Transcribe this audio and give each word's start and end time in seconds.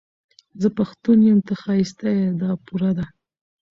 زه 0.61 0.67
پښتون 0.77 1.19
يم، 1.29 1.39
ته 1.47 1.53
ښايسته 1.61 2.07
يې، 2.17 2.25
دا 2.41 2.51
پوره 2.65 2.91
ده 2.97 3.05